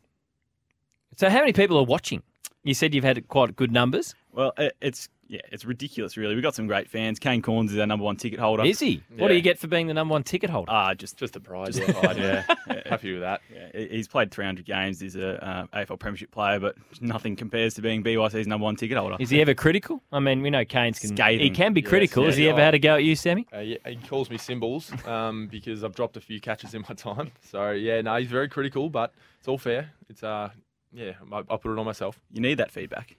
So 1.17 1.31
how 1.31 1.41
many 1.41 1.53
people 1.53 1.79
are 1.79 1.85
watching? 1.85 2.23
You 2.63 2.75
said 2.75 2.95
you've 2.95 3.05
had 3.05 3.27
quite 3.29 3.55
good 3.57 3.73
numbers. 3.73 4.15
Well, 4.33 4.53
it's 4.81 5.09
yeah, 5.29 5.41
it's 5.51 5.65
ridiculous, 5.65 6.17
really. 6.17 6.35
We've 6.35 6.43
got 6.43 6.55
some 6.55 6.67
great 6.67 6.89
fans. 6.89 7.19
Kane 7.19 7.43
Cornes 7.43 7.71
is 7.73 7.79
our 7.79 7.87
number 7.87 8.05
one 8.05 8.17
ticket 8.17 8.39
holder. 8.39 8.65
Is 8.65 8.79
he? 8.81 9.03
What 9.17 9.29
do 9.29 9.35
you 9.35 9.41
get 9.41 9.59
for 9.59 9.67
being 9.67 9.87
the 9.87 9.95
number 9.95 10.13
one 10.13 10.23
ticket 10.23 10.51
holder? 10.51 10.71
Ah, 10.71 10.95
just 10.95 11.17
Just 11.17 11.33
the 11.35 11.41
pride. 11.41 11.73
Just 11.73 11.81
yeah. 11.81 11.87
the 11.87 11.93
pride, 12.01 12.17
yeah. 12.19 12.83
Happy 12.87 13.13
with 13.13 13.23
that. 13.23 13.41
Yeah, 13.53 13.87
he's 13.91 14.07
played 14.09 14.31
300 14.31 14.65
games. 14.65 15.01
He's 15.01 15.17
a 15.17 15.45
uh, 15.45 15.67
AFL 15.75 15.99
Premiership 15.99 16.31
player, 16.31 16.61
but 16.61 16.77
nothing 17.01 17.37
compares 17.37 17.75
to 17.75 17.83
being 17.83 18.03
BYC's 18.05 18.47
number 18.47 18.65
one 18.65 18.77
ticket 18.77 18.97
holder. 18.99 19.17
Is 19.19 19.31
he 19.31 19.41
ever 19.41 19.55
critical? 19.55 20.03
I 20.13 20.21
mean, 20.21 20.43
we 20.43 20.51
know 20.51 20.65
Kane's 20.65 20.99
can. 20.99 21.17
Scathing. 21.17 21.41
He 21.41 21.51
can 21.51 21.73
be 21.73 21.81
Yes, 21.81 21.89
critical. 21.91 22.23
yeah, 22.23 22.29
Has 22.29 22.37
he 22.37 22.45
yeah. 22.45 22.51
ever 22.51 22.61
had 22.61 22.75
a 22.75 22.79
go 22.79 22.95
at 22.95 23.05
you, 23.05 23.17
Sammy? 23.17 23.47
Uh, 23.53 23.59
yeah, 23.59 23.77
he 23.87 23.97
calls 23.97 24.31
me 24.31 24.39
symbols 24.39 24.93
um, 25.07 25.49
because 25.49 25.83
I've 25.85 25.95
dropped 25.95 26.17
a 26.17 26.21
few 26.21 26.41
catches 26.41 26.75
in 26.75 26.85
my 26.89 26.95
time. 26.95 27.33
So 27.51 27.71
yeah, 27.71 28.01
no, 28.01 28.17
he's 28.17 28.29
very 28.29 28.49
critical, 28.49 28.91
but 28.91 29.13
it's 29.39 29.49
all 29.49 29.59
fair. 29.59 29.91
It's 30.09 30.23
uh, 30.23 30.51
yeah, 30.93 31.13
I, 31.33 31.39
I 31.39 31.57
put 31.57 31.73
it 31.73 31.79
on 31.79 31.85
myself. 31.85 32.21
You 32.33 32.41
need 32.41 32.59
that 32.59 32.71
feedback. 32.71 33.17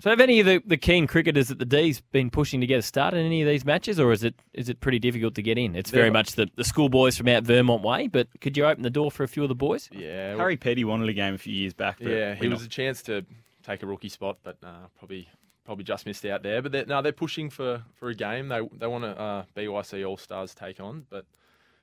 So 0.00 0.10
have 0.10 0.20
any 0.20 0.40
of 0.40 0.46
the, 0.46 0.62
the 0.64 0.76
keen 0.76 1.06
cricketers 1.06 1.50
at 1.50 1.58
the 1.58 1.64
D's 1.64 2.00
been 2.00 2.30
pushing 2.30 2.60
to 2.60 2.66
get 2.66 2.78
a 2.78 2.82
start 2.82 3.12
in 3.14 3.24
any 3.24 3.42
of 3.42 3.48
these 3.48 3.64
matches, 3.64 4.00
or 4.00 4.12
is 4.12 4.24
it 4.24 4.34
is 4.54 4.68
it 4.68 4.80
pretty 4.80 4.98
difficult 4.98 5.34
to 5.34 5.42
get 5.42 5.58
in? 5.58 5.76
It's 5.76 5.90
very 5.90 6.10
much 6.10 6.32
the, 6.32 6.48
the 6.56 6.64
schoolboys 6.64 7.16
from 7.16 7.28
out 7.28 7.42
Vermont 7.44 7.82
way, 7.82 8.08
but 8.08 8.28
could 8.40 8.56
you 8.56 8.64
open 8.64 8.82
the 8.82 8.90
door 8.90 9.10
for 9.10 9.22
a 9.22 9.28
few 9.28 9.42
of 9.42 9.48
the 9.48 9.54
boys? 9.54 9.88
Yeah, 9.92 10.36
Harry 10.36 10.56
Petty 10.56 10.84
wanted 10.84 11.08
a 11.08 11.12
game 11.12 11.34
a 11.34 11.38
few 11.38 11.54
years 11.54 11.74
back. 11.74 11.98
But 11.98 12.08
yeah, 12.08 12.30
we're 12.30 12.34
he 12.36 12.48
not- 12.48 12.54
was 12.58 12.64
a 12.64 12.68
chance 12.68 13.02
to 13.02 13.24
take 13.62 13.82
a 13.82 13.86
rookie 13.86 14.08
spot, 14.08 14.38
but 14.42 14.56
uh, 14.62 14.86
probably 14.98 15.28
probably 15.64 15.84
just 15.84 16.06
missed 16.06 16.24
out 16.24 16.42
there. 16.42 16.62
But 16.62 16.72
they're, 16.72 16.86
no, 16.86 17.02
they're 17.02 17.12
pushing 17.12 17.50
for, 17.50 17.82
for 17.94 18.08
a 18.08 18.14
game. 18.14 18.48
They 18.48 18.60
they 18.72 18.86
want 18.86 19.04
a 19.04 19.08
uh, 19.20 19.44
BYC 19.54 20.08
All 20.08 20.16
Stars 20.16 20.54
take 20.54 20.80
on, 20.80 21.06
but 21.10 21.26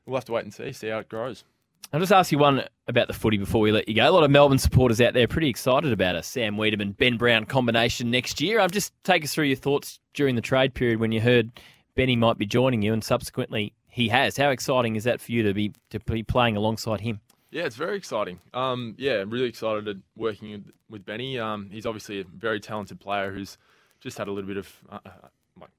we'll 0.05 0.15
have 0.15 0.25
to 0.25 0.31
wait 0.31 0.45
and 0.45 0.53
see, 0.53 0.71
see 0.71 0.87
how 0.87 0.99
it 0.99 1.09
grows. 1.09 1.43
I'll 1.91 1.99
just 1.99 2.11
ask 2.11 2.31
you 2.31 2.39
one 2.39 2.63
about 2.87 3.07
the 3.07 3.13
footy 3.13 3.37
before 3.37 3.61
we 3.61 3.71
let 3.71 3.87
you 3.87 3.95
go. 3.95 4.09
A 4.09 4.11
lot 4.11 4.23
of 4.23 4.31
Melbourne 4.31 4.57
supporters 4.57 4.99
out 4.99 5.13
there 5.13 5.27
pretty 5.27 5.49
excited 5.49 5.91
about 5.91 6.15
a 6.15 6.23
Sam 6.23 6.55
Weideman 6.55 6.97
Ben 6.97 7.17
Brown 7.17 7.45
combination 7.45 8.09
next 8.09 8.41
year. 8.41 8.59
I'm 8.59 8.71
just 8.71 8.93
take 9.03 9.23
us 9.23 9.33
through 9.33 9.45
your 9.45 9.57
thoughts 9.57 9.99
during 10.13 10.35
the 10.35 10.41
trade 10.41 10.73
period 10.73 10.99
when 10.99 11.11
you 11.11 11.21
heard 11.21 11.51
Benny 11.95 12.15
might 12.15 12.37
be 12.39 12.47
joining 12.47 12.81
you, 12.81 12.93
and 12.93 13.03
subsequently 13.03 13.73
he 13.87 14.09
has. 14.09 14.37
How 14.37 14.49
exciting 14.49 14.95
is 14.95 15.03
that 15.03 15.21
for 15.21 15.31
you 15.31 15.43
to 15.43 15.53
be 15.53 15.71
to 15.91 15.99
be 15.99 16.23
playing 16.23 16.57
alongside 16.57 17.01
him? 17.01 17.19
Yeah, 17.51 17.65
it's 17.65 17.75
very 17.75 17.95
exciting. 17.95 18.39
Um, 18.55 18.95
yeah, 18.97 19.23
really 19.27 19.45
excited 19.45 19.87
at 19.87 19.97
working 20.15 20.65
with, 20.89 21.05
Benny. 21.05 21.37
Um, 21.37 21.69
he's 21.71 21.85
obviously 21.85 22.21
a 22.21 22.23
very 22.23 22.59
talented 22.59 22.99
player 22.99 23.31
who's 23.31 23.59
just 24.01 24.17
had 24.17 24.27
a 24.27 24.31
little 24.31 24.47
bit 24.47 24.57
of 24.57 24.81
uh, 24.89 24.99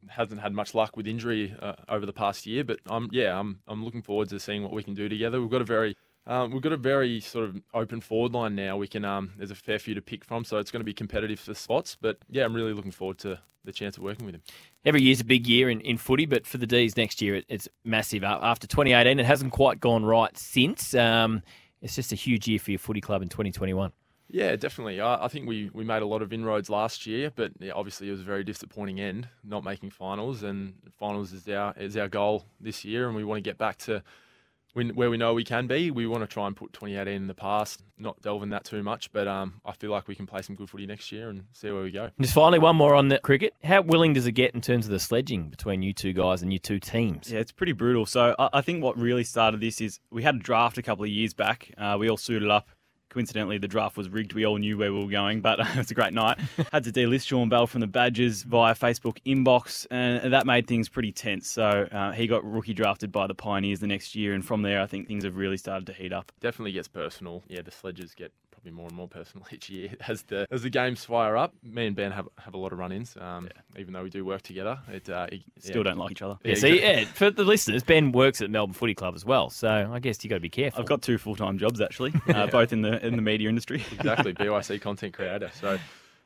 hasn't 0.08 0.40
had 0.40 0.52
much 0.52 0.74
luck 0.74 0.96
with 0.96 1.06
injury 1.06 1.54
uh, 1.60 1.74
over 1.88 2.06
the 2.06 2.12
past 2.12 2.46
year. 2.46 2.64
But 2.64 2.80
um, 2.88 3.08
yeah, 3.12 3.38
I'm 3.38 3.60
I'm 3.66 3.84
looking 3.84 4.02
forward 4.02 4.28
to 4.30 4.40
seeing 4.40 4.62
what 4.62 4.72
we 4.72 4.82
can 4.82 4.94
do 4.94 5.08
together. 5.08 5.40
We've 5.40 5.50
got 5.50 5.62
a 5.62 5.64
very 5.64 5.96
um, 6.26 6.52
we've 6.52 6.62
got 6.62 6.72
a 6.72 6.78
very 6.78 7.20
sort 7.20 7.46
of 7.46 7.60
open 7.72 8.00
forward 8.00 8.32
line 8.32 8.54
now. 8.54 8.76
We 8.76 8.88
can 8.88 9.04
um, 9.04 9.32
there's 9.36 9.50
a 9.50 9.56
fair 9.56 9.78
few 9.78 9.94
to 9.94 10.02
pick 10.02 10.24
from, 10.24 10.44
so 10.44 10.58
it's 10.58 10.70
going 10.70 10.80
to 10.80 10.84
be 10.84 10.94
competitive 10.94 11.40
for 11.40 11.54
spots. 11.54 11.96
But 12.00 12.18
yeah, 12.30 12.44
I'm 12.44 12.54
really 12.54 12.72
looking 12.72 12.92
forward 12.92 13.18
to 13.18 13.38
the 13.64 13.72
chance 13.72 13.96
of 13.96 14.02
working 14.02 14.26
with 14.26 14.34
him. 14.34 14.42
Every 14.84 15.02
year's 15.02 15.20
a 15.20 15.24
big 15.24 15.46
year 15.46 15.70
in, 15.70 15.80
in 15.80 15.96
footy, 15.96 16.26
but 16.26 16.46
for 16.46 16.58
the 16.58 16.66
D's 16.66 16.96
next 16.96 17.22
year, 17.22 17.36
it, 17.36 17.46
it's 17.48 17.68
massive. 17.84 18.22
After 18.22 18.66
2018, 18.66 19.18
it 19.18 19.26
hasn't 19.26 19.52
quite 19.52 19.80
gone 19.80 20.04
right 20.04 20.36
since. 20.36 20.94
Um, 20.94 21.42
it's 21.80 21.94
just 21.94 22.12
a 22.12 22.16
huge 22.16 22.46
year 22.46 22.58
for 22.58 22.70
your 22.70 22.78
footy 22.78 23.00
club 23.00 23.22
in 23.22 23.28
2021. 23.28 23.92
Yeah, 24.34 24.56
definitely. 24.56 25.00
I, 25.00 25.26
I 25.26 25.28
think 25.28 25.46
we, 25.46 25.70
we 25.72 25.84
made 25.84 26.02
a 26.02 26.06
lot 26.06 26.20
of 26.20 26.32
inroads 26.32 26.68
last 26.68 27.06
year, 27.06 27.30
but 27.32 27.52
yeah, 27.60 27.70
obviously 27.72 28.08
it 28.08 28.10
was 28.10 28.20
a 28.20 28.24
very 28.24 28.42
disappointing 28.42 29.00
end, 29.00 29.28
not 29.44 29.62
making 29.62 29.90
finals. 29.90 30.42
And 30.42 30.74
finals 30.98 31.32
is 31.32 31.46
our 31.48 31.72
is 31.76 31.96
our 31.96 32.08
goal 32.08 32.44
this 32.60 32.84
year, 32.84 33.06
and 33.06 33.14
we 33.14 33.22
want 33.22 33.38
to 33.38 33.48
get 33.48 33.58
back 33.58 33.78
to 33.78 34.02
when, 34.72 34.88
where 34.96 35.08
we 35.08 35.18
know 35.18 35.34
we 35.34 35.44
can 35.44 35.68
be. 35.68 35.92
We 35.92 36.08
want 36.08 36.24
to 36.24 36.26
try 36.26 36.48
and 36.48 36.56
put 36.56 36.72
2018 36.72 37.14
in 37.14 37.26
the 37.28 37.34
past, 37.34 37.84
not 37.96 38.20
delving 38.22 38.50
that 38.50 38.64
too 38.64 38.82
much. 38.82 39.12
But 39.12 39.28
um, 39.28 39.60
I 39.64 39.70
feel 39.70 39.92
like 39.92 40.08
we 40.08 40.16
can 40.16 40.26
play 40.26 40.42
some 40.42 40.56
good 40.56 40.68
footy 40.68 40.86
next 40.86 41.12
year 41.12 41.30
and 41.30 41.44
see 41.52 41.70
where 41.70 41.84
we 41.84 41.92
go. 41.92 42.10
Just 42.20 42.34
finally, 42.34 42.58
one 42.58 42.74
more 42.74 42.96
on 42.96 43.06
the 43.06 43.20
cricket. 43.20 43.54
How 43.62 43.82
willing 43.82 44.14
does 44.14 44.26
it 44.26 44.32
get 44.32 44.52
in 44.52 44.60
terms 44.60 44.86
of 44.86 44.90
the 44.90 44.98
sledging 44.98 45.48
between 45.48 45.82
you 45.82 45.92
two 45.92 46.12
guys 46.12 46.42
and 46.42 46.52
your 46.52 46.58
two 46.58 46.80
teams? 46.80 47.30
Yeah, 47.30 47.38
it's 47.38 47.52
pretty 47.52 47.70
brutal. 47.72 48.04
So 48.04 48.34
I, 48.36 48.48
I 48.54 48.60
think 48.62 48.82
what 48.82 48.98
really 48.98 49.22
started 49.22 49.60
this 49.60 49.80
is 49.80 50.00
we 50.10 50.24
had 50.24 50.34
a 50.34 50.40
draft 50.40 50.76
a 50.76 50.82
couple 50.82 51.04
of 51.04 51.10
years 51.10 51.34
back. 51.34 51.70
Uh, 51.78 51.96
we 52.00 52.10
all 52.10 52.16
suited 52.16 52.50
up. 52.50 52.68
Coincidentally, 53.14 53.58
the 53.58 53.68
draft 53.68 53.96
was 53.96 54.08
rigged. 54.08 54.32
We 54.32 54.44
all 54.44 54.56
knew 54.56 54.76
where 54.76 54.92
we 54.92 55.04
were 55.04 55.10
going, 55.10 55.40
but 55.40 55.60
it 55.60 55.76
was 55.76 55.88
a 55.92 55.94
great 55.94 56.12
night. 56.12 56.36
had 56.72 56.82
to 56.82 56.90
delist 56.90 57.28
Sean 57.28 57.48
Bell 57.48 57.68
from 57.68 57.80
the 57.80 57.86
Badgers 57.86 58.42
via 58.42 58.74
Facebook 58.74 59.18
inbox, 59.24 59.86
and 59.88 60.32
that 60.32 60.46
made 60.46 60.66
things 60.66 60.88
pretty 60.88 61.12
tense. 61.12 61.48
So 61.48 61.62
uh, 61.92 62.10
he 62.10 62.26
got 62.26 62.44
rookie 62.44 62.74
drafted 62.74 63.12
by 63.12 63.28
the 63.28 63.34
Pioneers 63.34 63.78
the 63.78 63.86
next 63.86 64.16
year, 64.16 64.34
and 64.34 64.44
from 64.44 64.62
there, 64.62 64.82
I 64.82 64.86
think 64.86 65.06
things 65.06 65.22
have 65.22 65.36
really 65.36 65.56
started 65.56 65.86
to 65.86 65.92
heat 65.92 66.12
up. 66.12 66.32
Definitely 66.40 66.72
gets 66.72 66.88
personal. 66.88 67.44
Yeah, 67.46 67.62
the 67.62 67.70
sledges 67.70 68.14
get 68.14 68.32
probably 68.64 68.76
more 68.76 68.86
and 68.88 68.96
more 68.96 69.08
personal 69.08 69.46
each 69.52 69.68
year 69.70 69.90
as 70.08 70.22
the 70.24 70.46
as 70.50 70.62
the 70.62 70.70
games 70.70 71.04
fire 71.04 71.36
up. 71.36 71.52
Me 71.62 71.86
and 71.86 71.96
Ben 71.96 72.12
have 72.12 72.28
have 72.38 72.54
a 72.54 72.58
lot 72.58 72.72
of 72.72 72.78
run-ins. 72.78 73.16
Um, 73.20 73.48
even 73.76 73.92
though 73.92 74.02
we 74.02 74.10
do 74.10 74.24
work 74.24 74.42
together, 74.42 74.78
it 74.88 75.08
uh, 75.08 75.26
it- 75.30 75.42
Still 75.58 75.78
yeah. 75.78 75.82
don't 75.84 75.98
like 75.98 76.10
each 76.12 76.22
other. 76.22 76.38
Yeah, 76.44 76.50
Yeah, 76.50 76.54
see, 76.56 76.68
exactly. 76.78 77.02
yeah, 77.02 77.04
for 77.06 77.30
the 77.30 77.44
listeners, 77.44 77.82
Ben 77.82 78.12
works 78.12 78.40
at 78.40 78.50
Melbourne 78.50 78.74
Footy 78.74 78.94
Club 78.94 79.14
as 79.14 79.24
well, 79.24 79.50
so 79.50 79.90
I 79.92 79.98
guess 79.98 80.22
you 80.24 80.30
got 80.30 80.36
to 80.36 80.40
be 80.40 80.50
careful. 80.50 80.80
I've 80.80 80.86
got 80.88 81.02
two 81.02 81.18
full 81.18 81.36
time 81.36 81.58
jobs 81.58 81.80
actually, 81.80 82.12
uh, 82.28 82.46
both 82.48 82.72
in 82.72 82.82
the 82.82 83.04
in 83.04 83.16
the 83.16 83.22
media 83.22 83.48
industry. 83.48 83.82
exactly 83.92 84.32
BYC 84.34 84.80
content 84.80 85.14
creator. 85.14 85.50
So 85.54 85.78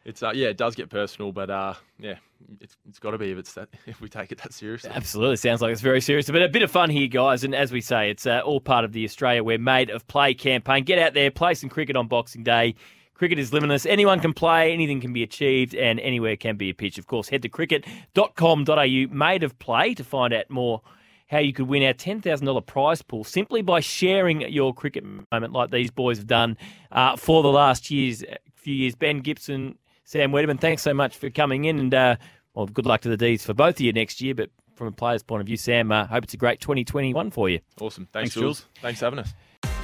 it's 0.04 0.22
uh, 0.22 0.32
yeah, 0.34 0.48
it 0.48 0.56
does 0.56 0.74
get 0.74 0.88
personal, 0.88 1.32
but 1.32 1.50
uh, 1.50 1.74
yeah, 1.98 2.16
it's 2.60 2.76
it's 2.88 2.98
got 2.98 3.10
to 3.12 3.18
be 3.18 3.30
if 3.30 3.38
it's 3.38 3.52
that 3.54 3.68
if 3.86 4.00
we 4.00 4.08
take 4.08 4.32
it 4.32 4.38
that 4.38 4.52
seriously. 4.52 4.90
Absolutely, 4.92 5.36
sounds 5.36 5.60
like 5.60 5.72
it's 5.72 5.80
very 5.80 6.00
serious, 6.00 6.30
but 6.30 6.42
a 6.42 6.48
bit 6.48 6.62
of 6.62 6.70
fun 6.70 6.90
here, 6.90 7.08
guys. 7.08 7.44
And 7.44 7.54
as 7.54 7.72
we 7.72 7.80
say, 7.80 8.10
it's 8.10 8.26
uh, 8.26 8.40
all 8.44 8.60
part 8.60 8.84
of 8.84 8.92
the 8.92 9.04
Australia 9.04 9.42
We're 9.42 9.58
Made 9.58 9.90
of 9.90 10.06
Play 10.06 10.34
campaign. 10.34 10.84
Get 10.84 10.98
out 10.98 11.14
there, 11.14 11.30
play 11.30 11.54
some 11.54 11.68
cricket 11.68 11.96
on 11.96 12.08
Boxing 12.08 12.42
Day. 12.42 12.74
Cricket 13.14 13.40
is 13.40 13.52
limitless. 13.52 13.84
Anyone 13.84 14.20
can 14.20 14.32
play, 14.32 14.72
anything 14.72 15.00
can 15.00 15.12
be 15.12 15.24
achieved, 15.24 15.74
and 15.74 15.98
anywhere 15.98 16.36
can 16.36 16.56
be 16.56 16.70
a 16.70 16.74
pitch. 16.74 16.98
Of 16.98 17.08
course, 17.08 17.28
head 17.28 17.42
to 17.42 17.48
cricket.com.au, 17.48 19.06
made 19.10 19.42
of 19.42 19.58
play, 19.58 19.94
to 19.94 20.04
find 20.04 20.32
out 20.32 20.48
more 20.48 20.82
how 21.28 21.38
you 21.38 21.52
could 21.52 21.68
win 21.68 21.82
our 21.82 21.92
$10,000 21.92 22.66
prize 22.66 23.02
pool 23.02 23.24
simply 23.24 23.60
by 23.60 23.80
sharing 23.80 24.40
your 24.42 24.72
cricket 24.72 25.04
moment 25.30 25.52
like 25.52 25.70
these 25.70 25.90
boys 25.90 26.18
have 26.18 26.26
done 26.26 26.56
uh, 26.92 27.16
for 27.16 27.42
the 27.42 27.50
last 27.50 27.90
years, 27.90 28.24
few 28.54 28.74
years. 28.74 28.94
Ben 28.94 29.20
Gibson, 29.20 29.76
Sam 30.08 30.32
Weideman, 30.32 30.58
thanks 30.58 30.80
so 30.80 30.94
much 30.94 31.18
for 31.18 31.28
coming 31.28 31.66
in, 31.66 31.78
and 31.78 31.92
uh, 31.92 32.16
well, 32.54 32.64
good 32.64 32.86
luck 32.86 33.02
to 33.02 33.10
the 33.10 33.16
D's 33.18 33.44
for 33.44 33.52
both 33.52 33.74
of 33.74 33.82
you 33.82 33.92
next 33.92 34.22
year. 34.22 34.34
But 34.34 34.48
from 34.74 34.86
a 34.86 34.90
player's 34.90 35.22
point 35.22 35.42
of 35.42 35.46
view, 35.46 35.58
Sam, 35.58 35.92
uh, 35.92 36.06
hope 36.06 36.24
it's 36.24 36.32
a 36.32 36.38
great 36.38 36.60
2021 36.60 37.30
for 37.30 37.50
you. 37.50 37.60
Awesome. 37.78 38.08
Thanks, 38.10 38.32
Thanks, 38.32 38.34
Jules. 38.34 38.60
Jules. 38.60 38.68
Thanks 38.80 39.00
for 39.00 39.04
having 39.04 39.18
us. 39.18 39.34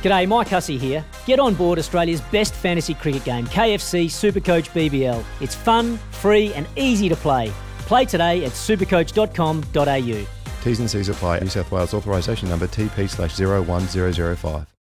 G'day, 0.02 0.26
Mike 0.26 0.48
Hussey 0.48 0.78
here. 0.78 1.04
Get 1.26 1.40
on 1.40 1.52
board 1.52 1.78
Australia's 1.78 2.22
best 2.22 2.54
fantasy 2.54 2.94
cricket 2.94 3.22
game, 3.24 3.44
KFC 3.48 4.06
Supercoach 4.06 4.70
BBL. 4.70 5.22
It's 5.42 5.54
fun, 5.54 5.98
free, 6.10 6.54
and 6.54 6.66
easy 6.74 7.10
to 7.10 7.16
play. 7.16 7.52
Play 7.80 8.06
today 8.06 8.46
at 8.46 8.52
supercoach.com.au. 8.52 10.26
T's 10.64 10.80
and 10.80 10.90
C's 10.90 11.10
apply. 11.10 11.40
New 11.40 11.48
South 11.48 11.70
Wales 11.70 11.92
authorisation 11.92 12.48
number 12.48 12.66
TP 12.66 13.10
slash 13.10 13.38
01005. 13.38 14.73